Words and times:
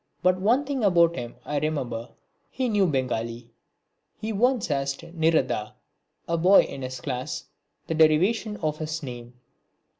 But 0.23 0.41
one 0.41 0.65
thing 0.65 0.83
about 0.83 1.15
him 1.15 1.35
I 1.45 1.59
remember. 1.59 2.09
He 2.49 2.69
knew 2.69 2.87
Bengali. 2.87 3.51
He 4.17 4.33
once 4.33 4.71
asked 4.71 5.03
Nirada, 5.03 5.75
a 6.27 6.39
boy 6.39 6.61
in 6.63 6.81
his 6.81 6.99
class, 6.99 7.45
the 7.85 7.93
derivation 7.93 8.57
of 8.63 8.79
his 8.79 9.03
name. 9.03 9.35